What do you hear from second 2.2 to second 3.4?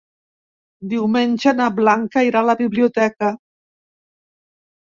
irà a la biblioteca.